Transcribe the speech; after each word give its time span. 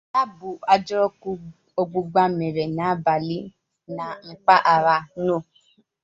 Ya 0.13 0.23
bụ 0.37 0.49
ajọ 0.73 0.95
ọkụ 1.07 1.31
ọgbụgba 1.81 2.21
mere 2.37 2.63
n'abalị 2.75 3.39
na 3.97 4.05
mpaghara 4.27 4.95
'No 5.07 5.35